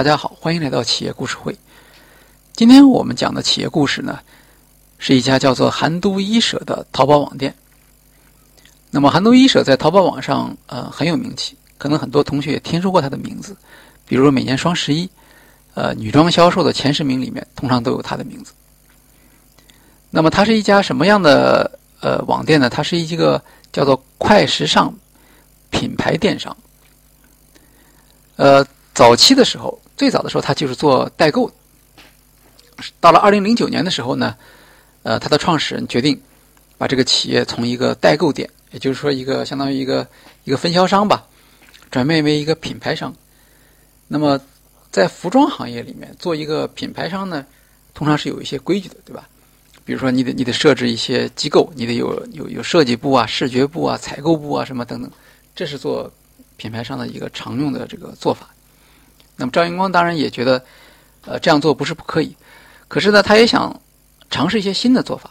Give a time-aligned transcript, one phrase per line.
[0.00, 1.54] 大家好，欢迎来到企业故事会。
[2.54, 4.18] 今天我们讲的企业故事呢，
[4.96, 7.54] 是一家叫做韩都衣舍的淘宝网店。
[8.90, 13.54] 那么，韩都衣舍在淘宝网上呃很有名气，可能很多同学也听说过它的名字。
[14.06, 15.06] 比如每年双十一，
[15.74, 18.54] 呃，女装销售的前十名里面通常都有它的名字。
[20.08, 22.70] 那么，它是一家什么样的呃网店呢？
[22.70, 24.94] 它是一个叫做快时尚
[25.68, 26.56] 品牌电商。
[28.36, 28.66] 呃。
[28.92, 31.52] 早期的时候，最早的时候，他就是做代购。
[33.00, 34.34] 到了二零零九年的时候呢，
[35.02, 36.18] 呃，他的创始人决定
[36.78, 40.08] 把这个企业从一个代购店，也就是说一个相当于一个
[40.44, 41.26] 一个分销商吧，
[41.90, 43.14] 转变为一个品牌商。
[44.08, 44.40] 那么，
[44.90, 47.44] 在服装行业里面做一个品牌商呢，
[47.92, 49.28] 通常是有一些规矩的，对吧？
[49.84, 55.10] 比如说，你得你得设置一些机构，你得有有有设计部啊、视觉部啊、采购部啊什么等等，
[55.54, 56.10] 这是做
[56.56, 58.48] 品牌商的一个常用的这个做法。
[59.40, 60.62] 那么赵云光当然也觉得，
[61.24, 62.36] 呃，这样做不是不可以，
[62.88, 63.80] 可是呢，他也想
[64.28, 65.30] 尝试一些新的做法，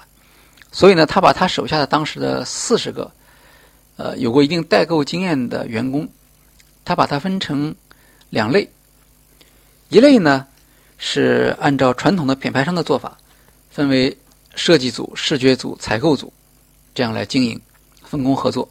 [0.71, 3.11] 所以呢，他把他手下的当时的四十个，
[3.97, 6.09] 呃，有过一定代购经验的员工，
[6.83, 7.75] 他把它分成
[8.31, 8.67] 两类，
[9.89, 10.47] 一类呢
[10.97, 13.15] 是按照传统的品牌商的做法，
[13.69, 14.17] 分为
[14.55, 16.33] 设计组、视觉组、采购组，
[16.95, 17.61] 这样来经营，
[18.01, 18.67] 分工合作。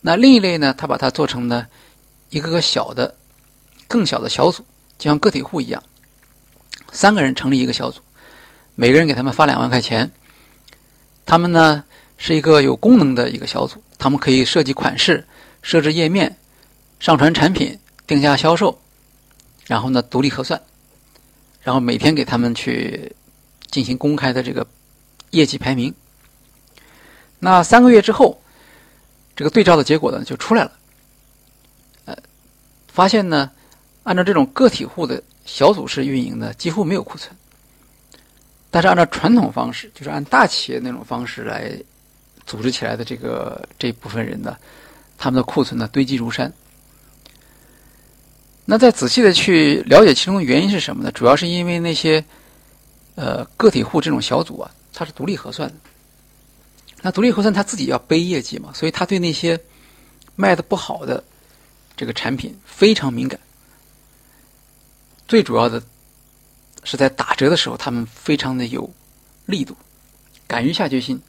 [0.00, 1.66] 那另一类呢，他把它做成呢
[2.30, 3.14] 一个个小的。
[3.92, 4.64] 更小的小组，
[4.96, 5.82] 就像个体户一样，
[6.92, 8.00] 三个人成立一个小组，
[8.74, 10.10] 每个人给他们发两万块钱。
[11.26, 11.84] 他们呢
[12.16, 15.26] 是一个有功能的一个小组，他们可以设计款式、
[15.60, 16.34] 设置页面、
[17.00, 18.80] 上传产品、定价销售，
[19.66, 20.58] 然后呢独立核算，
[21.60, 23.14] 然后每天给他们去
[23.70, 24.66] 进行公开的这个
[25.32, 25.94] 业绩排名。
[27.40, 28.40] 那三个月之后，
[29.36, 30.72] 这个对照的结果呢就出来了，
[32.06, 32.16] 呃，
[32.88, 33.50] 发现呢。
[34.04, 37.34] 按照这种个体户的小组式运营呢，几乎没有库存。
[38.70, 41.72] 但是按照传统方式，就是按大企业那种方式来
[42.46, 44.56] 组织起来的这个这部分人呢，
[45.18, 46.52] 他们的库存呢堆积如山。
[48.64, 51.10] 那再仔细的去了解其中的原因是什么呢？
[51.12, 52.24] 主要是因为那些
[53.14, 55.74] 呃个体户这种小组啊，它是独立核算的。
[57.02, 59.58] 那独立核算他自己要背业绩嘛，所以他对那些
[60.36, 61.22] 卖的不好的
[61.96, 63.38] 这个产品非常敏感。
[65.28, 65.82] 最主要的
[66.84, 68.88] 是在打折的时候，他们非常的有
[69.46, 69.76] 力度，
[70.46, 71.20] 敢于下决心，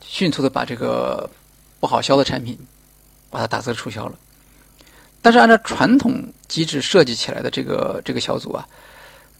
[0.00, 1.28] 迅速的把这个
[1.80, 2.58] 不好销的产品
[3.30, 4.18] 把它打折促销了。
[5.20, 8.66] 但是按照传统机制设计起来的这个这个小组啊，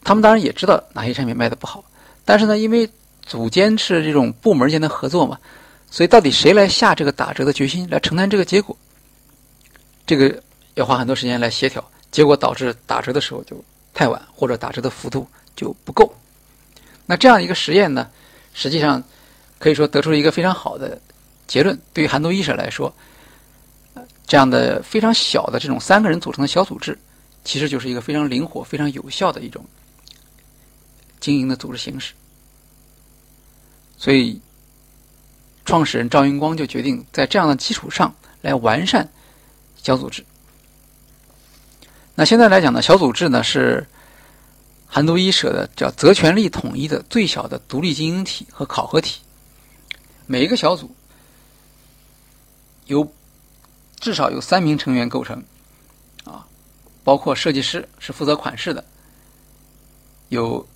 [0.03, 1.83] 他们当然也知道哪些产品卖的不好，
[2.25, 2.89] 但是呢，因为
[3.25, 5.39] 组间是这种部门间的合作嘛，
[5.89, 8.77] 所以到底谁来下这个打折的决心，来承担这个结果，
[10.05, 10.43] 这个
[10.75, 11.83] 要花很多时间来协调。
[12.11, 13.63] 结果导致打折的时候就
[13.93, 16.13] 太晚，或者打折的幅度就不够。
[17.05, 18.09] 那这样一个实验呢，
[18.53, 19.03] 实际上
[19.59, 20.99] 可以说得出了一个非常好的
[21.47, 21.79] 结论。
[21.93, 22.93] 对于韩都衣舍来说，
[24.25, 26.97] 这样的非常小的这种三个人组成的小组织，
[27.43, 29.63] 其实就是一个非常灵活、非常有效的一种
[31.19, 32.13] 经营的组织形式。
[33.97, 34.39] 所以，
[35.65, 39.07] 创始人赵云光就决定在这样的基础上来完善
[39.81, 40.23] 小组织。
[42.19, 43.85] 那现在来讲呢，小组制呢是
[44.87, 49.21] 韩都衣舍的叫责权利统一的最小的独立经营体和考核体。
[50.25, 50.89] 每一个小组
[52.87, 53.07] 由
[53.99, 55.43] 至少有三名成员构成，
[56.23, 56.43] 啊，
[57.03, 58.83] 包括设计师是负责款式的，
[60.29, 60.67] 有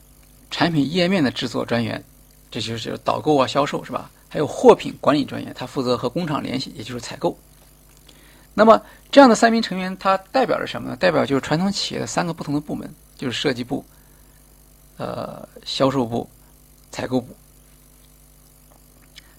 [0.52, 2.04] 产品页面的制作专员，
[2.52, 4.12] 这就是导购啊销售是吧？
[4.30, 7.36] 还有货品管理专员，他负责和工厂联系，也就是采购。
[8.54, 10.96] 那么，这样的三名成员，它代表着什么呢？
[10.98, 13.84] 代表就是传统企业的三个不同的部门，就是设计部、
[14.98, 16.30] 呃销售部、
[16.92, 17.34] 采购部。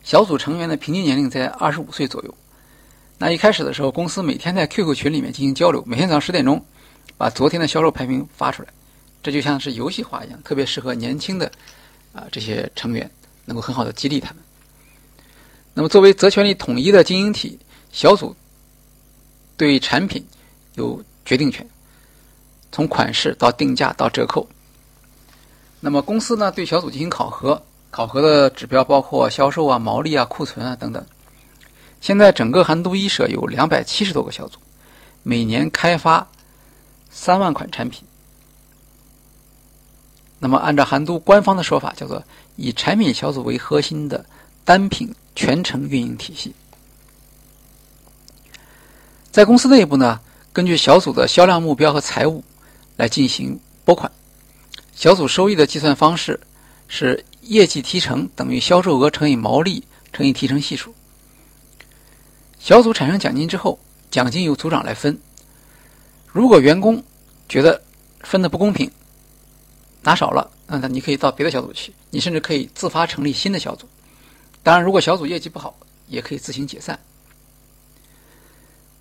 [0.03, 2.35] 小组成员的平均年龄在二十五岁左右。
[3.19, 6.65] 那一开始的时候，公司每天在 QQ 群里面进行交流，每天早上十点钟
[7.19, 8.69] 把昨天的销售排名发出来，
[9.23, 11.53] 这就像是游戏化一样，特别适合年轻的
[12.15, 13.09] 啊这些成员，
[13.45, 14.43] 能够很好的激励他们。
[15.75, 17.59] 那么，作为责权利统一的经营体，
[17.93, 18.35] 小组。
[19.63, 20.27] 对产品
[20.75, 21.65] 有决定权，
[22.73, 24.45] 从款式到定价到折扣。
[25.79, 31.07] 那么公司呢对小组进行考核，考核的指标包括销售啊、毛利啊、库存啊等等。
[32.01, 34.59] 现在整个韩都衣舍有两百七十多个小组，
[35.23, 36.27] 每年开发
[37.09, 38.03] 三万款产品。
[40.41, 42.21] 那么按照韩都官方的说法，叫做
[42.57, 44.27] 以产品小组为核心的
[44.65, 46.53] 单品全程运营体系。
[49.33, 50.21] 在公司内部呢，
[50.53, 52.45] 根据小组的销量目标和财务，
[52.97, 54.13] 来进行拨款。
[54.95, 56.39] 小组收益的计算方式
[56.87, 59.83] 是业绩提成等于销售额乘以毛利
[60.13, 60.95] 乘以提成系数。
[62.59, 63.79] 小组产生奖金之后，
[64.11, 65.19] 奖金由组长来分。
[66.27, 67.03] 如果员工
[67.49, 67.83] 觉得
[68.21, 68.91] 分的不公平，
[70.03, 73.89] 拿少了，那那你可以到别的小组去，你甚至可以自发成立新的小组。
[74.63, 75.75] 当然，如果小组业绩不好，
[76.07, 77.01] 也可以自行解散。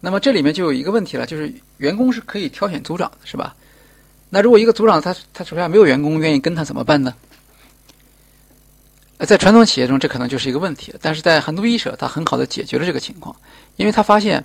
[0.01, 3.55] 那么这里面就有一个问题了，就是员工是可以挑选组长的，是吧？
[4.29, 7.13] 那如果一个组长他他手下没有员工愿意跟他怎么办呢？
[9.19, 10.91] 在传统企业中，这可能就是一个问题。
[10.99, 13.35] 但是在韩都衣舍，他很好的解决了这个情况，
[13.75, 14.43] 因为他发现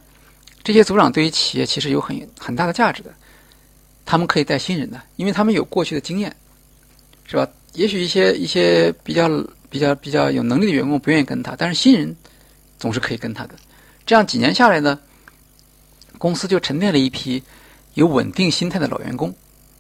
[0.63, 3.11] 这些组长对于企业其实有很很大的价值的。
[4.05, 6.37] 他们可以带新人的，因为他们有过去的经验，
[7.25, 7.49] 是吧？
[7.73, 9.29] 也许一些一些比较
[9.71, 12.15] 比较比较有能力的员工不愿意跟他，但是新人
[12.79, 13.55] 总是可以跟他的。
[14.05, 14.99] 这样几年下来呢，
[16.19, 17.43] 公司就沉淀了一批
[17.95, 19.35] 有稳定心态的老员工。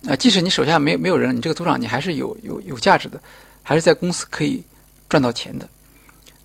[0.08, 3.20] 啊，即使你手下没没有人，你这个组长你还是有有有价值的，
[3.62, 4.62] 还是在公司可以。
[5.08, 5.68] 赚到钱的，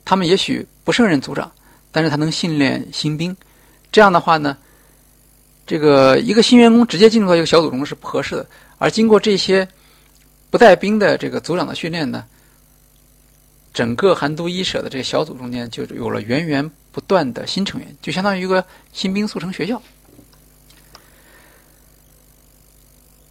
[0.05, 1.51] 他们也许不胜任组长，
[1.91, 3.35] 但是他能训练新兵。
[3.91, 4.55] 这样的话呢，
[5.65, 8.45] 这个一个新员工直接进入到一个小组中是不合适的。
[8.77, 9.67] 而经过这些
[10.51, 12.23] 不带兵的这个组长的训练呢，
[13.73, 19.81] 整个韩都衣舍的这个小组中间就有了源源不断的新成员，就相当于一个新兵速成学校。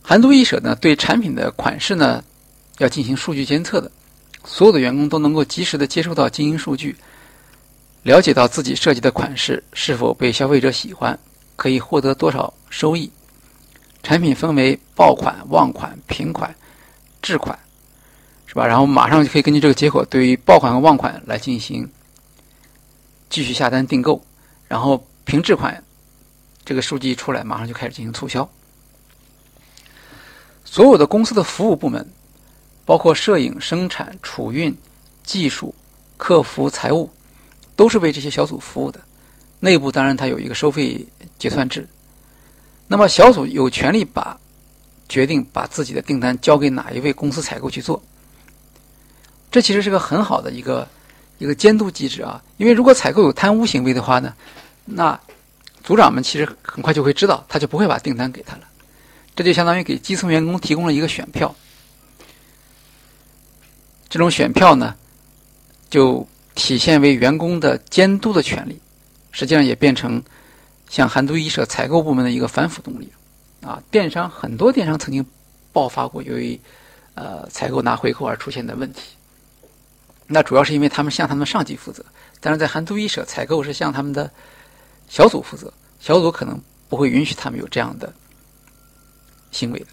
[0.02, 2.24] 韩都衣舍呢，对产品的款式呢，
[2.78, 3.90] 要进行数据监测的。
[4.44, 6.96] 所有的员工都能够及时的接收到经营数据，
[8.02, 11.16] 了解到自己设计的款式是否被消费者喜欢，
[11.56, 13.10] 可以获得多少收益。
[14.02, 16.52] 产品分为爆款、旺款、平款、
[17.20, 17.56] 质款，
[18.50, 18.66] 是吧？
[18.66, 21.88] 然后马上就可以根据这个结果，对于爆款和旺款来进行
[23.30, 24.20] 继续下单订购，
[24.68, 25.82] 然后平质款
[26.64, 28.46] 这个数据一出来，马上就开始进行促销。
[30.64, 32.06] 所有的公司的服务部门。
[32.86, 34.76] 包括摄影、生产、储运、
[35.22, 35.72] 技术、
[36.16, 37.08] 客服、财务，
[37.76, 39.00] 都是为这些小组服务的。
[39.60, 41.06] 内部当然它有一个收费
[41.38, 41.88] 结算制。
[42.88, 44.36] 那么小组有权利把
[45.08, 48.02] 决定把自己的订单交给哪一位公司采购去做。
[49.50, 50.86] 这其实是个很好的一个
[51.38, 52.42] 一个监督机制啊。
[52.56, 54.34] 因为如果采购有贪污行为的话呢，
[54.84, 55.18] 那
[55.82, 58.62] 组长们其实很快就会知道，他就不会把订单给他了。
[59.34, 61.54] 这就相当于给基层员工提供了一个选票。
[64.08, 64.94] 这种选票呢，
[65.88, 68.78] 就体现为员工的监督的权利，
[69.30, 70.22] 实际上也变成
[70.88, 73.10] 像韩都衣舍采购部门的一个反腐动力。
[73.62, 75.24] 啊，电商很多电商曾经
[75.72, 76.60] 爆发过由于
[77.14, 79.00] 呃采购拿回扣而出现的问题，
[80.32, 82.04] 那主要是因为他们向他们上级负责，
[82.38, 84.30] 但是在韩都衣舍采购是向他们的
[85.08, 86.56] 小组负责，小组可能
[86.88, 88.12] 不会允许他们有这样的
[89.50, 89.86] 行为的，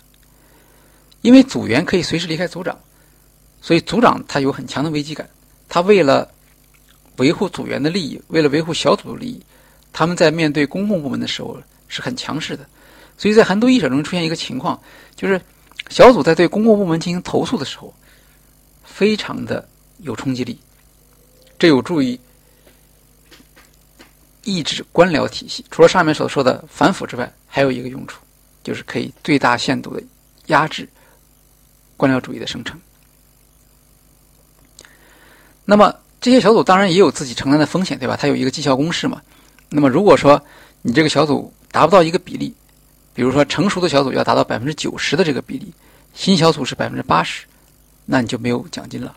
[1.22, 2.78] 因为组员可以随时离开组长。
[3.60, 5.28] 所以组长他有很强的危机感，
[5.68, 6.30] 他为了
[7.18, 9.44] 维护组员的利益，为了维护小组的利益，
[9.92, 11.58] 他们在面对公共部门的时候
[11.88, 12.64] 是很强势的。
[13.18, 14.80] 所以在韩都衣舍中出现一个情况，
[15.16, 15.42] 就是
[15.90, 17.92] 小组在对公共部门进行投诉的时候，
[18.84, 19.68] 非常的
[20.00, 20.60] 有冲击力，
[21.58, 22.20] 这有助于
[24.44, 25.66] 抑制官僚体系。
[25.72, 28.22] 除了上面所说的反腐之外，还有一个用处，
[28.64, 30.02] 就是可以最大限度的
[30.48, 30.88] 压制
[31.96, 32.80] 官僚主义的生成。
[35.66, 38.16] 那么这些小组当然也有自己承担的风险，对吧？
[38.16, 39.22] 它有一个绩效公式嘛。
[39.70, 40.42] 那么如果说
[40.82, 42.54] 你这个小组达不到一个比例，
[43.14, 45.74] 比如说成熟的小组要达到百分之九十的这个比例，
[46.14, 47.46] 新小组是百分之八十，
[48.06, 49.14] 那你就没有奖金了。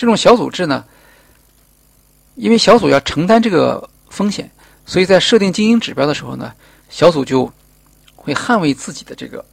[0.00, 0.82] 这种小组制呢，
[2.34, 4.50] 因为小组要承担这个风险，
[4.86, 6.54] 所以在设定经营指标的时候呢，
[6.88, 7.52] 小组就
[8.16, 9.44] 会捍卫自己的这个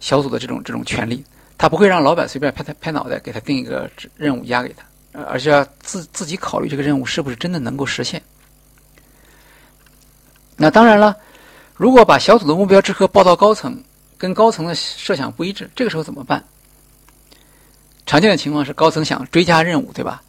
[0.00, 1.24] 小组的这种这种权利。
[1.56, 8.20] 他不会让老板随便拍拍脑袋给他定一个任务压给他，而且要自自己考虑这个任务是不是真的能够实现。
[10.56, 11.16] 那当然了，
[11.76, 13.80] 如果把小组的目标之和报到高层，
[14.18, 16.42] 跟高层的设想不一致，这个时候怎么办？
[18.06, 20.22] 常见的情况是高层想追加任务，对吧？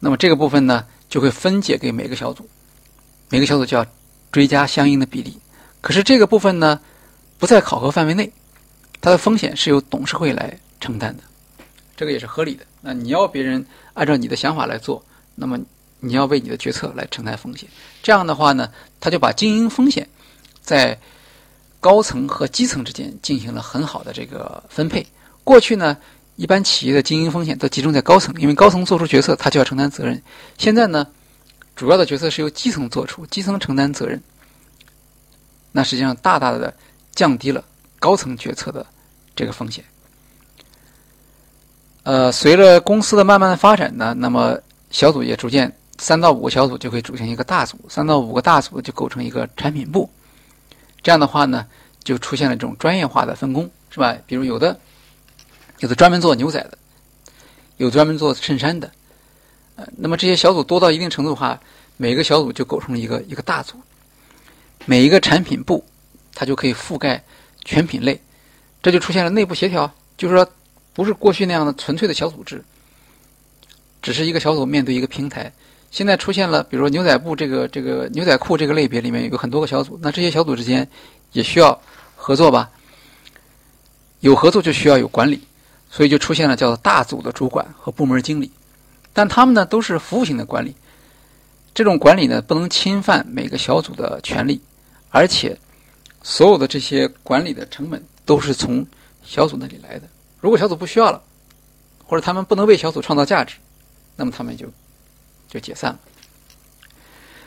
[0.00, 2.48] 那么这个部分呢，就会分解给每个小组，
[3.28, 3.86] 每个小组就要
[4.30, 5.38] 追加相应的比例。
[5.80, 6.80] 可是这个部分呢，
[7.38, 8.32] 不在考核范围内。
[9.00, 11.22] 它的风险是由董事会来承担的，
[11.94, 12.64] 这个也是合理的。
[12.80, 15.60] 那你要别人按照你的想法来做，那么
[16.00, 17.68] 你要为你的决策来承担风险。
[18.02, 18.70] 这样的话呢，
[19.00, 20.08] 他就把经营风险
[20.62, 20.98] 在
[21.80, 25.06] 高层和基层之间进行了很好的这个分配。
[25.42, 25.94] 过去呢，
[26.36, 30.20] 一般企业的经营风险都集中在高层，因为高层做出决策，他就要承担责任。
[30.58, 31.06] 现在呢，
[31.76, 34.20] 主要的决策是由基层做出，基层承担责任，
[35.72, 36.74] 那实际上大大的
[37.14, 37.64] 降低了。
[38.00, 38.84] 高层决策的
[39.34, 39.82] 这个风险。
[42.02, 44.58] 呃，随着公司的慢慢的发展呢，那么
[44.90, 50.10] 小组也逐渐三到五个小组就会组成一个大组，三到五个大组就构成一个产品部。
[51.02, 51.66] 这样的话呢，
[52.02, 54.14] 就出现了这种专业化的分工，是吧？
[54.26, 54.78] 比如有的
[55.84, 56.78] 有的专门做牛仔的，
[57.76, 58.90] 有专门做衬衫的，
[59.76, 61.60] 呃，那么这些小组多到一定程度的话，
[61.98, 63.76] 每个小组就构成了一个一个大组，
[64.86, 65.84] 每一个产品部
[66.34, 67.22] 它就可以覆盖
[67.66, 68.18] 全品类，
[68.82, 70.48] 这就出现了内部协调，就是说。
[70.94, 72.62] 不是过去那样的纯粹的小组织，
[74.00, 75.52] 只是一个小组面对一个平台。
[75.90, 80.88] 现在出现了，比如说牛仔布这个这个牛仔裤这个类别里面有很多个小组，那这些小组之间
[81.32, 81.76] 也需要
[82.14, 82.70] 合作吧？
[84.20, 85.42] 有合作就需要有管理，
[85.94, 88.50] 所以就出现了叫做大组的主管和部门经理。
[89.12, 90.74] 但他们呢都是服务型的管理，
[91.72, 94.60] 这种管理呢不能侵犯每个小组的权利，
[95.10, 95.56] 而且
[96.20, 98.84] 所有的这些管理的成本都是从
[99.22, 100.08] 小组那里来的。
[100.40, 101.22] 如果小组不需要了，
[102.04, 103.54] 或者他们不能为小组创造价值，
[104.16, 104.66] 那么他们就
[105.48, 105.98] 就解散了。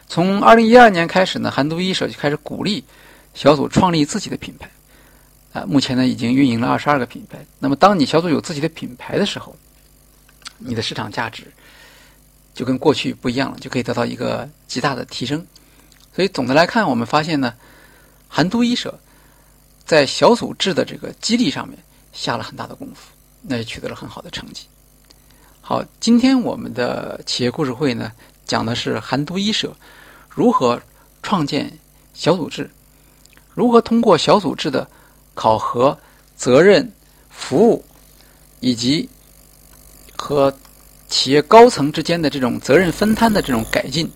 [0.08, 2.82] 从二零一二年开始呢，韩都衣舍就开始鼓励
[3.34, 4.72] 小组创立自己的品牌。
[5.66, 7.46] 目前呢已经运营了二十二个品牌。
[7.60, 9.56] 那么，当你小组有自己的品牌的时候，
[10.58, 11.52] 你的市场价值
[12.54, 15.46] 就跟过去不一样了，就可以得到一个极大的提升。
[16.14, 17.54] 所以，总的来看，我们发现呢，
[18.28, 19.00] 韩都衣舍
[19.86, 21.78] 在小组制的这个激励上面。
[22.14, 23.12] 下了很大的功夫，
[23.44, 24.66] 那也取得了很好的成绩。
[25.62, 28.12] 好，今天我们的企业故事会呢，
[28.44, 29.72] 讲的是韩都衣舍
[30.28, 30.82] 如何
[31.22, 31.72] 创建
[32.16, 32.68] 小组制，
[33.54, 34.90] 如何通过小组制的
[35.38, 35.96] 考核、
[36.36, 36.92] 责任、
[37.30, 37.86] 服务，
[38.60, 39.08] 以及
[40.18, 40.52] 和
[41.08, 44.12] 企业高层之间的这种责任分摊的这种改进，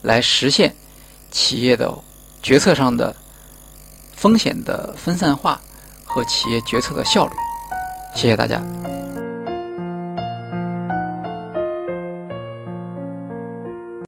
[0.00, 0.72] 来实现
[1.30, 1.92] 企业的
[2.40, 3.14] 决策上的
[4.14, 5.60] 风险的分散化。
[6.12, 7.32] 和企业决策的效率，
[8.16, 8.60] 谢谢大家。